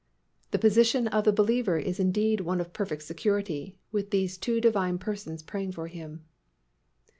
The 0.49 0.57
position 0.57 1.07
of 1.09 1.25
the 1.25 1.31
believer 1.31 1.77
is 1.77 1.99
indeed 1.99 2.41
one 2.41 2.59
of 2.59 2.73
perfect 2.73 3.03
security 3.03 3.77
with 3.91 4.09
these 4.09 4.35
two 4.35 4.59
Divine 4.59 4.97
Persons 4.97 5.43
praying 5.43 5.73
for 5.73 5.85
him. 5.85 6.25